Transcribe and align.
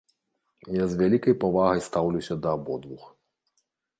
Я 0.77 0.85
з 0.93 0.95
вялікай 1.01 1.35
павагай 1.43 1.83
стаўлюся 1.89 2.39
да 2.45 2.49
абодвух. 2.57 3.03